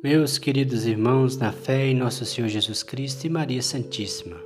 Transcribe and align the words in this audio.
Meus 0.00 0.38
queridos 0.38 0.86
irmãos, 0.86 1.36
na 1.36 1.50
fé 1.50 1.88
em 1.88 1.94
Nosso 1.94 2.24
Senhor 2.24 2.46
Jesus 2.46 2.84
Cristo 2.84 3.26
e 3.26 3.28
Maria 3.28 3.60
Santíssima, 3.60 4.36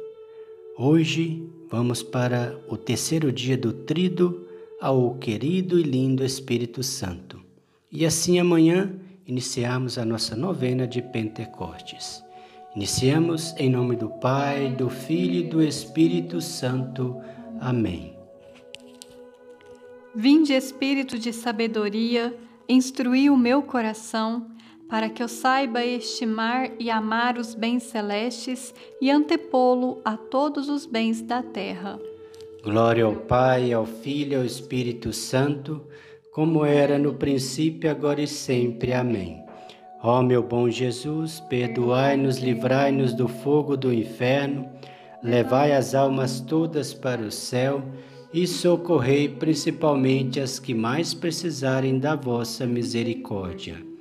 hoje 0.78 1.46
vamos 1.70 2.02
para 2.02 2.58
o 2.68 2.76
terceiro 2.78 3.30
dia 3.30 3.54
do 3.54 3.70
Trido 3.70 4.48
ao 4.80 5.14
querido 5.16 5.78
e 5.78 5.82
lindo 5.82 6.24
Espírito 6.24 6.82
Santo. 6.82 7.38
E 7.90 8.06
assim 8.06 8.38
amanhã 8.38 8.94
iniciamos 9.26 9.98
a 9.98 10.06
nossa 10.06 10.34
novena 10.34 10.86
de 10.86 11.02
Pentecostes. 11.02 12.24
Iniciamos 12.74 13.54
em 13.58 13.68
nome 13.68 13.94
do 13.94 14.08
Pai, 14.08 14.70
do 14.70 14.88
Filho 14.88 15.40
e 15.40 15.42
do 15.42 15.62
Espírito 15.62 16.40
Santo. 16.40 17.20
Amém. 17.60 18.16
Vinde, 20.14 20.54
Espírito 20.54 21.18
de 21.18 21.30
sabedoria, 21.30 22.34
instruí 22.66 23.28
o 23.28 23.36
meu 23.36 23.62
coração 23.62 24.50
para 24.92 25.08
que 25.08 25.22
eu 25.22 25.28
saiba 25.28 25.82
estimar 25.82 26.70
e 26.78 26.90
amar 26.90 27.38
os 27.38 27.54
bens 27.54 27.84
celestes 27.84 28.74
e 29.00 29.10
antepô-lo 29.10 30.02
a 30.04 30.18
todos 30.18 30.68
os 30.68 30.84
bens 30.84 31.22
da 31.22 31.42
terra. 31.42 31.98
Glória 32.62 33.06
ao 33.06 33.14
Pai, 33.14 33.72
ao 33.72 33.86
Filho 33.86 34.34
e 34.34 34.36
ao 34.36 34.44
Espírito 34.44 35.10
Santo, 35.10 35.80
como 36.30 36.62
era 36.62 36.98
no 36.98 37.14
princípio, 37.14 37.90
agora 37.90 38.20
e 38.20 38.26
sempre. 38.26 38.92
Amém. 38.92 39.42
Ó 40.02 40.20
meu 40.20 40.42
bom 40.42 40.68
Jesus, 40.68 41.40
perdoai-nos, 41.40 42.36
livrai-nos 42.36 43.14
do 43.14 43.28
fogo 43.28 43.78
do 43.78 43.90
inferno, 43.94 44.68
levai 45.22 45.72
as 45.72 45.94
almas 45.94 46.38
todas 46.38 46.92
para 46.92 47.22
o 47.22 47.30
céu 47.30 47.82
e 48.30 48.46
socorrei 48.46 49.26
principalmente 49.26 50.38
as 50.38 50.58
que 50.58 50.74
mais 50.74 51.14
precisarem 51.14 51.98
da 51.98 52.14
vossa 52.14 52.66
misericórdia. 52.66 53.91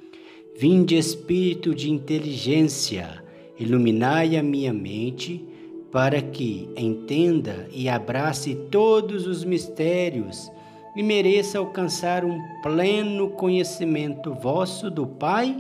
Vinde, 0.56 0.96
Espírito 0.96 1.74
de 1.74 1.90
inteligência, 1.90 3.24
iluminai 3.58 4.38
a 4.38 4.44
minha 4.44 4.74
mente, 4.74 5.44
para 5.92 6.22
que 6.22 6.70
entenda 6.78 7.68
e 7.72 7.90
abrace 7.90 8.56
todos 8.70 9.28
os 9.28 9.44
mistérios 9.44 10.50
e 10.96 11.02
mereça 11.04 11.58
alcançar 11.58 12.24
um 12.24 12.40
pleno 12.62 13.30
conhecimento 13.32 14.34
vosso 14.34 14.90
do 14.90 15.06
Pai 15.06 15.56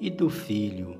e 0.00 0.10
do 0.10 0.28
Filho. 0.28 0.96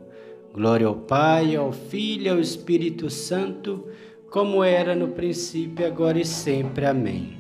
Glória 0.53 0.87
ao 0.87 0.97
Pai, 0.97 1.55
ao 1.55 1.73
Filho 1.73 2.27
e 2.27 2.29
ao 2.29 2.41
Espírito 2.41 3.11
Santo, 3.11 3.87
como 4.31 4.65
era 4.65 4.95
no 4.95 5.09
princípio, 5.09 5.87
agora 5.87 6.19
e 6.19 6.25
sempre. 6.25 6.87
Amém. 6.87 7.37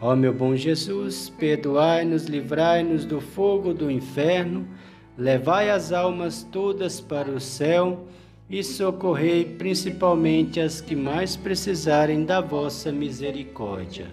Ó 0.00 0.16
meu 0.16 0.32
bom 0.32 0.56
Jesus, 0.56 1.30
perdoai-nos, 1.30 2.24
livrai-nos 2.24 3.04
do 3.04 3.20
fogo 3.20 3.72
do 3.72 3.90
inferno 3.90 4.66
levai 5.16 5.70
as 5.70 5.92
almas 5.92 6.42
todas 6.42 7.00
para 7.00 7.30
o 7.30 7.40
céu 7.40 8.06
e 8.48 8.62
socorrei 8.62 9.44
principalmente 9.44 10.60
as 10.60 10.80
que 10.80 10.94
mais 10.94 11.36
precisarem 11.36 12.24
da 12.24 12.40
vossa 12.40 12.92
misericórdia. 12.92 14.10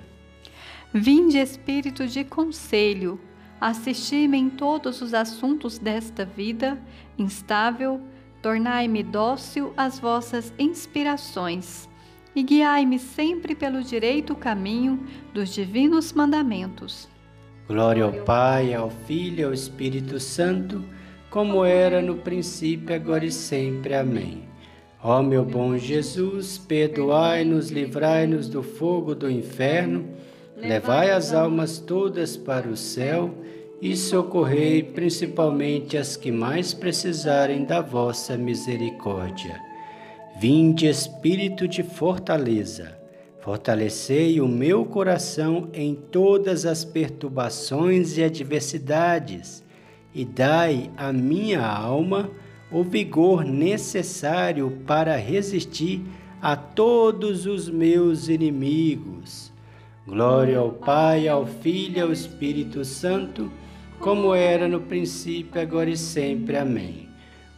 Vinde, 0.94 1.38
Espírito 1.38 2.08
de 2.08 2.24
conselho, 2.24 3.20
assisti-me 3.60 4.38
em 4.38 4.50
todos 4.50 5.02
os 5.02 5.14
assuntos 5.14 5.78
desta 5.78 6.26
vida 6.26 6.82
instável, 7.18 8.02
tornai-me 8.42 9.04
dócil 9.04 9.74
às 9.76 10.00
vossas 10.00 10.54
inspirações 10.58 11.90
e 12.36 12.42
guiai-me 12.42 12.98
sempre 12.98 13.54
pelo 13.54 13.84
direito 13.84 14.36
caminho 14.36 15.06
dos 15.34 15.54
divinos 15.54 16.14
mandamentos. 16.14 17.10
Glória 17.70 18.04
ao 18.04 18.12
Pai, 18.12 18.74
ao 18.74 18.90
Filho 18.90 19.42
e 19.42 19.44
ao 19.44 19.54
Espírito 19.54 20.20
Santo, 20.20 20.84
como 21.30 21.64
era 21.64 22.02
no 22.02 22.16
princípio, 22.16 22.96
agora 22.96 23.24
e 23.24 23.32
sempre. 23.32 23.94
Amém. 23.94 24.42
Ó 25.04 25.22
meu 25.22 25.46
bom 25.46 25.78
Jesus, 25.78 26.58
perdoai-nos, 26.58 27.70
livrai-nos 27.70 28.50
do 28.50 28.64
fogo 28.64 29.14
do 29.14 29.30
inferno, 29.30 30.10
levai 30.58 31.12
as 31.12 31.32
almas 31.32 31.78
todas 31.78 32.36
para 32.36 32.68
o 32.68 32.76
céu 32.76 33.36
e 33.80 33.96
socorrei 33.96 34.82
principalmente 34.82 35.96
as 35.96 36.18
que 36.18 36.32
mais 36.32 36.74
precisarem 36.74 37.66
da 37.66 37.82
vossa 37.82 38.36
misericórdia. 38.36 39.62
Vinde, 40.42 40.88
Espírito 40.88 41.68
de 41.68 41.84
fortaleza 41.84 42.99
Fortalecei 43.42 44.42
o 44.42 44.48
meu 44.48 44.84
coração 44.84 45.70
em 45.74 45.96
todas 45.96 46.66
as 46.66 46.84
perturbações 46.84 48.18
e 48.18 48.24
adversidades, 48.24 49.64
e 50.14 50.26
dai 50.26 50.92
à 50.98 51.14
minha 51.14 51.66
alma 51.66 52.30
o 52.70 52.84
vigor 52.84 53.46
necessário 53.46 54.80
para 54.86 55.16
resistir 55.16 56.02
a 56.42 56.56
todos 56.56 57.46
os 57.46 57.70
meus 57.70 58.28
inimigos. 58.28 59.54
Glória 60.06 60.58
ao 60.58 60.72
Pai, 60.72 61.28
ao 61.28 61.46
Filho 61.46 61.98
e 61.98 62.02
ao 62.02 62.12
Espírito 62.12 62.84
Santo, 62.84 63.50
como 64.00 64.34
era 64.34 64.68
no 64.68 64.82
princípio, 64.82 65.62
agora 65.62 65.90
e 65.90 65.98
sempre. 65.98 66.58
Amém. 66.58 67.08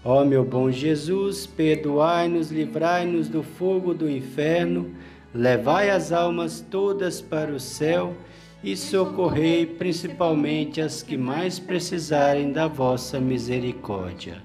Ó 0.04 0.26
meu 0.26 0.44
bom 0.44 0.70
Jesus, 0.72 1.46
perdoai-nos, 1.46 2.52
livrai-nos 2.52 3.28
do 3.28 3.42
fogo 3.42 3.94
do 3.94 4.10
inferno 4.10 4.92
levai 5.34 5.90
as 5.90 6.12
almas 6.12 6.62
todas 6.70 7.22
para 7.22 7.52
o 7.52 7.60
céu 7.60 8.16
e 8.64 8.76
socorrei 8.76 9.66
principalmente 9.66 10.82
as 10.82 11.02
que 11.02 11.18
mais 11.18 11.58
precisarem 11.58 12.52
da 12.52 12.68
vossa 12.68 13.20
misericórdia. 13.20 14.42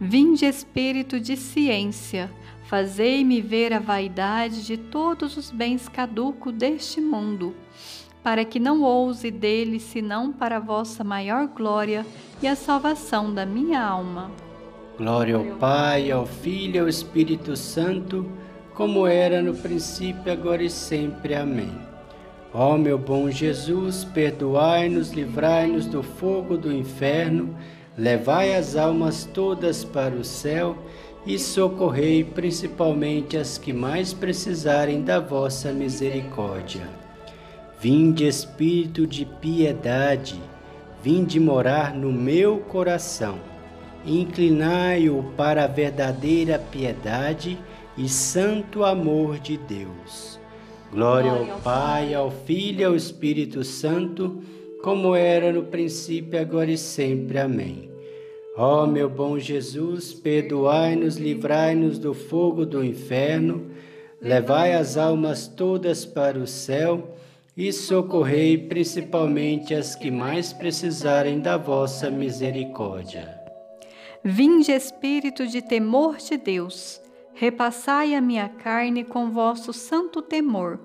Vinde, 0.00 0.44
Espírito 0.44 1.18
de 1.18 1.36
ciência, 1.36 2.30
fazei-me 2.64 3.40
ver 3.40 3.72
a 3.72 3.78
vaidade 3.78 4.64
de 4.64 4.76
todos 4.76 5.36
os 5.36 5.50
bens 5.50 5.88
caducos 5.88 6.52
deste 6.52 7.00
mundo, 7.00 7.54
para 8.22 8.44
que 8.44 8.58
não 8.58 8.82
ouse 8.82 9.30
deles 9.30 9.82
senão 9.82 10.32
para 10.32 10.56
a 10.56 10.60
vossa 10.60 11.04
maior 11.04 11.46
glória 11.46 12.04
e 12.42 12.46
a 12.46 12.56
salvação 12.56 13.32
da 13.32 13.46
minha 13.46 13.82
alma. 13.82 14.30
Glória 14.98 15.36
ao 15.36 15.44
Pai, 15.56 16.10
ao 16.10 16.26
Filho 16.26 16.76
e 16.76 16.78
ao 16.78 16.88
Espírito 16.88 17.54
Santo 17.54 18.26
como 18.76 19.06
era 19.06 19.40
no 19.40 19.54
princípio, 19.54 20.30
agora 20.30 20.62
e 20.62 20.68
sempre. 20.68 21.34
Amém. 21.34 21.72
Ó 22.52 22.76
meu 22.76 22.98
bom 22.98 23.30
Jesus, 23.30 24.04
perdoai-nos, 24.04 25.12
livrai-nos 25.12 25.86
do 25.86 26.02
fogo 26.02 26.56
do 26.58 26.72
inferno, 26.72 27.56
levai 27.96 28.54
as 28.54 28.76
almas 28.76 29.24
todas 29.24 29.82
para 29.82 30.14
o 30.14 30.22
céu 30.22 30.76
e 31.26 31.38
socorrei 31.38 32.22
principalmente 32.22 33.36
as 33.36 33.58
que 33.58 33.72
mais 33.72 34.12
precisarem 34.12 35.02
da 35.02 35.18
vossa 35.18 35.72
misericórdia. 35.72 36.88
Vinde, 37.80 38.26
Espírito 38.26 39.06
de 39.06 39.24
piedade, 39.24 40.40
vinde 41.02 41.40
morar 41.40 41.94
no 41.94 42.12
meu 42.12 42.58
coração. 42.58 43.38
Inclinai-o 44.04 45.22
para 45.36 45.64
a 45.64 45.66
verdadeira 45.66 46.58
piedade 46.58 47.58
e 47.96 48.08
santo 48.08 48.84
amor 48.84 49.38
de 49.38 49.56
Deus. 49.56 50.38
Glória 50.92 51.30
ao 51.30 51.60
Pai, 51.60 52.14
ao 52.14 52.30
Filho 52.30 52.80
e 52.80 52.84
ao 52.84 52.94
Espírito 52.94 53.64
Santo, 53.64 54.42
como 54.82 55.14
era 55.14 55.52
no 55.52 55.64
princípio, 55.64 56.38
agora 56.38 56.70
e 56.70 56.78
sempre. 56.78 57.38
Amém. 57.38 57.90
Ó 58.56 58.86
meu 58.86 59.08
bom 59.08 59.38
Jesus, 59.38 60.12
perdoai-nos, 60.12 61.16
livrai-nos 61.16 61.98
do 61.98 62.14
fogo 62.14 62.64
do 62.64 62.84
inferno, 62.84 63.70
levai 64.20 64.74
as 64.74 64.96
almas 64.96 65.46
todas 65.46 66.06
para 66.06 66.38
o 66.38 66.46
céu 66.46 67.16
e 67.56 67.72
socorrei 67.72 68.56
principalmente 68.56 69.74
as 69.74 69.94
que 69.94 70.10
mais 70.10 70.52
precisarem 70.52 71.40
da 71.40 71.56
vossa 71.56 72.10
misericórdia. 72.10 73.38
Vinde, 74.22 74.72
Espírito 74.72 75.46
de 75.46 75.62
temor 75.62 76.16
de 76.16 76.36
Deus 76.36 77.00
repassai 77.36 78.14
a 78.14 78.20
minha 78.20 78.48
carne 78.48 79.04
com 79.04 79.30
vosso 79.30 79.70
santo 79.72 80.22
temor, 80.22 80.80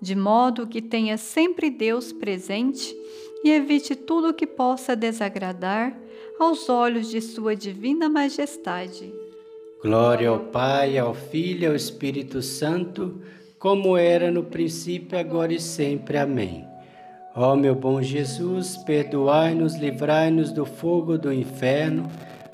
de 0.00 0.14
modo 0.14 0.66
que 0.66 0.80
tenha 0.80 1.18
sempre 1.18 1.70
Deus 1.70 2.12
presente 2.12 2.96
e 3.42 3.50
evite 3.50 3.96
tudo 3.96 4.32
que 4.32 4.46
possa 4.46 4.94
desagradar 4.94 5.98
aos 6.38 6.68
olhos 6.68 7.10
de 7.10 7.20
Sua 7.20 7.56
divina 7.56 8.08
majestade. 8.08 9.12
Glória 9.82 10.28
ao 10.28 10.38
Pai, 10.38 10.96
ao 10.96 11.14
Filho 11.14 11.64
e 11.64 11.66
ao 11.66 11.74
Espírito 11.74 12.42
Santo, 12.42 13.20
como 13.58 13.96
era 13.96 14.30
no 14.30 14.44
princípio, 14.44 15.18
agora 15.18 15.52
e 15.52 15.60
sempre. 15.60 16.16
Amém. 16.16 16.64
Ó 17.34 17.56
meu 17.56 17.74
bom 17.74 18.00
Jesus, 18.00 18.76
perdoai-nos, 18.78 19.74
livrai-nos 19.74 20.52
do 20.52 20.64
fogo 20.64 21.18
do 21.18 21.32
inferno, 21.32 22.08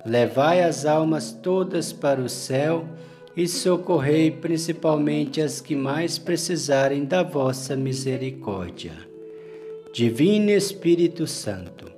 levai 0.05 0.63
as 0.63 0.87
almas 0.87 1.31
todas 1.31 1.93
para 1.93 2.21
o 2.21 2.29
céu 2.29 2.87
e 3.37 3.49
socorrei 3.49 4.31
principalmente 4.31 5.41
as 5.41 5.61
que 5.61 5.75
mais 5.75 6.19
precisarem 6.19 7.05
da 7.05 7.23
vossa 7.23 7.77
misericórdia. 7.77 8.93
Divino 9.93 10.51
Espírito 10.51 11.27
Santo, 11.27 11.91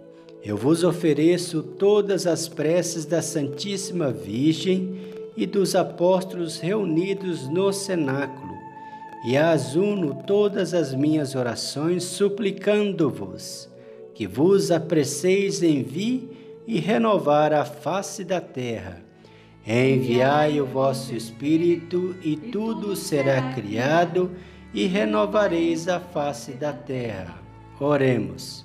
eu 0.42 0.56
vos 0.56 0.84
ofereço 0.84 1.62
todas 1.62 2.26
as 2.26 2.48
preces 2.48 3.04
da 3.04 3.20
Santíssima 3.20 4.10
Virgem 4.10 4.98
e 5.36 5.44
dos 5.44 5.74
apóstolos 5.74 6.58
reunidos 6.58 7.48
no 7.48 7.72
cenáculo, 7.72 8.54
e 9.26 9.36
as 9.36 9.74
uno 9.74 10.22
todas 10.26 10.72
as 10.72 10.94
minhas 10.94 11.34
orações, 11.34 12.04
suplicando-vos 12.04 13.68
que 14.14 14.26
vos 14.26 14.70
apreceis 14.70 15.62
em 15.62 15.82
vir 15.82 16.62
e 16.66 16.78
renovar 16.78 17.52
a 17.52 17.64
face 17.66 18.24
da 18.24 18.40
terra. 18.40 19.04
Enviai 19.66 20.60
o 20.60 20.66
vosso 20.66 21.12
Espírito, 21.12 22.14
e 22.22 22.36
tudo 22.36 22.94
será 22.94 23.52
criado, 23.52 24.30
e 24.72 24.86
renovareis 24.86 25.88
a 25.88 25.98
face 25.98 26.52
da 26.52 26.72
terra. 26.72 27.42
Oremos. 27.80 28.64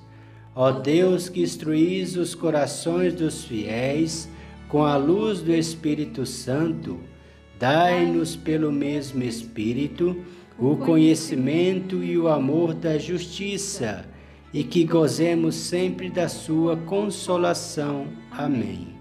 Ó 0.54 0.72
Deus 0.72 1.28
que 1.28 1.42
instruís 1.42 2.16
os 2.16 2.36
corações 2.36 3.16
dos 3.16 3.46
fiéis 3.46 4.30
com 4.68 4.84
a 4.84 4.96
luz 4.96 5.42
do 5.42 5.52
Espírito 5.52 6.26
Santo, 6.26 7.00
dai-nos 7.58 8.36
pelo 8.36 8.72
mesmo 8.72 9.24
Espírito 9.24 10.16
o 10.60 10.78
conhecimento 10.78 12.04
e 12.04 12.16
o 12.18 12.28
amor 12.28 12.76
da 12.76 13.00
justiça, 13.00 14.06
e 14.54 14.64
que 14.64 14.84
gozemos 14.84 15.56
sempre 15.56 16.12
da 16.12 16.30
sua 16.30 16.78
consolação. 16.78 18.06
Amém. 18.30 19.01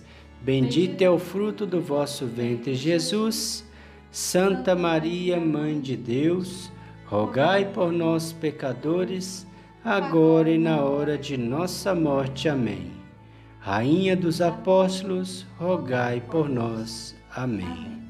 bendito 0.43 1.01
é 1.01 1.09
o 1.09 1.19
fruto 1.19 1.65
do 1.65 1.81
vosso 1.81 2.25
ventre, 2.25 2.75
Jesus. 2.75 3.65
Santa 4.11 4.75
Maria, 4.75 5.39
Mãe 5.39 5.79
de 5.79 5.95
Deus, 5.95 6.69
rogai 7.05 7.65
por 7.65 7.93
nós, 7.93 8.33
pecadores, 8.33 9.47
agora 9.85 10.49
e 10.49 10.57
na 10.57 10.81
hora 10.81 11.17
de 11.17 11.37
nossa 11.37 11.95
morte. 11.95 12.49
Amém. 12.49 12.91
Rainha 13.59 14.15
dos 14.15 14.41
Apóstolos, 14.41 15.45
rogai 15.57 16.19
por 16.19 16.49
nós. 16.49 17.15
Amém. 17.33 18.01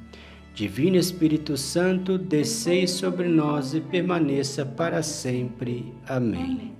Divino 0.56 0.98
Espírito 0.98 1.56
Santo, 1.56 2.18
descei 2.18 2.88
sobre 2.88 3.28
nós 3.28 3.74
e 3.74 3.81
permaneça 3.81 4.66
para 4.66 5.04
sempre. 5.04 5.94
Amém. 6.07 6.74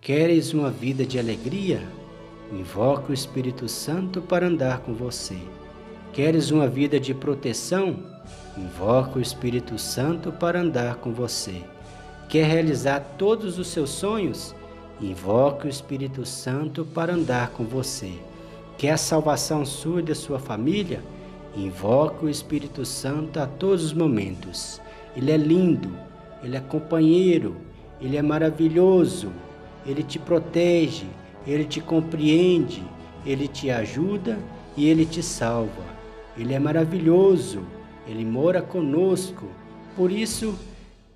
Queres 0.00 0.52
uma 0.52 0.70
vida 0.70 1.04
de 1.04 1.18
alegria? 1.18 1.82
Invoque 2.52 3.12
o 3.12 3.14
Espírito 3.14 3.66
Santo 3.66 4.20
para 4.20 4.46
andar 4.46 4.80
com 4.80 4.92
você. 4.92 5.38
Queres 6.12 6.50
uma 6.50 6.68
vida 6.68 7.00
de 7.00 7.14
proteção? 7.14 8.00
Invoca 8.58 9.18
o 9.18 9.22
Espírito 9.22 9.78
Santo 9.78 10.30
para 10.30 10.60
andar 10.60 10.96
com 10.96 11.14
você. 11.14 11.62
Quer 12.28 12.46
realizar 12.46 13.00
todos 13.16 13.58
os 13.58 13.68
seus 13.68 13.88
sonhos? 13.88 14.54
Invoque 15.00 15.66
o 15.66 15.70
Espírito 15.70 16.26
Santo 16.26 16.84
para 16.84 17.14
andar 17.14 17.48
com 17.52 17.64
você. 17.64 18.12
Quer 18.76 18.90
a 18.90 18.98
salvação 18.98 19.64
sua 19.64 20.00
e 20.00 20.04
da 20.04 20.14
sua 20.14 20.38
família? 20.38 21.02
Invoque 21.56 22.26
o 22.26 22.28
Espírito 22.28 22.84
Santo 22.84 23.40
a 23.40 23.46
todos 23.46 23.82
os 23.82 23.92
momentos. 23.94 24.78
Ele 25.16 25.30
é 25.30 25.38
lindo, 25.38 25.90
ele 26.42 26.58
é 26.58 26.60
companheiro, 26.60 27.56
ele 27.98 28.18
é 28.18 28.22
maravilhoso, 28.22 29.32
ele 29.86 30.02
te 30.02 30.18
protege, 30.18 31.06
ele 31.46 31.64
te 31.64 31.80
compreende, 31.80 32.82
ele 33.24 33.48
te 33.48 33.70
ajuda 33.70 34.38
e 34.76 34.86
ele 34.86 35.04
te 35.04 35.22
salva. 35.22 35.92
Ele 36.36 36.54
é 36.54 36.58
maravilhoso. 36.58 37.62
Ele 38.06 38.24
mora 38.24 38.60
conosco. 38.60 39.46
Por 39.96 40.10
isso, 40.10 40.58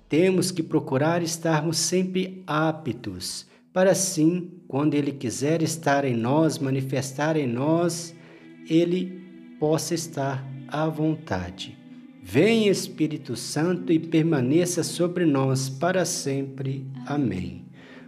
temos 0.07 0.51
que 0.51 0.63
procurar 0.63 1.21
estarmos 1.21 1.77
sempre 1.77 2.43
aptos, 2.47 3.45
para 3.73 3.91
assim, 3.91 4.51
quando 4.67 4.93
Ele 4.93 5.11
quiser 5.11 5.61
estar 5.61 6.05
em 6.05 6.15
nós, 6.15 6.57
manifestar 6.57 7.35
em 7.35 7.47
nós, 7.47 8.15
Ele 8.69 9.21
possa 9.59 9.93
estar 9.93 10.47
à 10.67 10.87
vontade. 10.87 11.77
Vem 12.23 12.67
Espírito 12.67 13.35
Santo 13.35 13.91
e 13.91 13.99
permaneça 13.99 14.83
sobre 14.83 15.25
nós 15.25 15.69
para 15.69 16.05
sempre. 16.05 16.85
Amém. 17.05 17.66